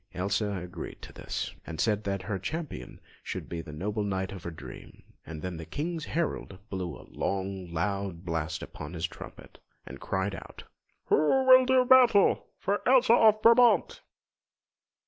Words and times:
Elsa 0.15 0.53
agreed 0.57 0.99
to 1.03 1.13
this, 1.13 1.53
and 1.67 1.79
said 1.79 2.05
that 2.05 2.23
her 2.23 2.39
Champion 2.39 2.99
should 3.21 3.47
be 3.47 3.61
the 3.61 3.71
noble 3.71 4.01
Knight 4.01 4.31
of 4.31 4.41
her 4.41 4.49
dream; 4.49 5.03
and 5.27 5.43
then 5.43 5.57
the 5.57 5.63
King's 5.65 6.05
herald 6.05 6.57
blew 6.71 6.97
a 6.97 7.05
long, 7.07 7.71
loud 7.71 8.25
blast 8.25 8.63
upon 8.63 8.93
his 8.93 9.05
trumpet, 9.05 9.59
and 9.85 10.01
cried 10.01 10.33
out: 10.33 10.63
"Who 11.09 11.45
will 11.45 11.65
do 11.67 11.85
battle 11.85 12.47
for 12.57 12.81
Elsa 12.89 13.13
of 13.13 13.43
Brabant?" 13.43 14.01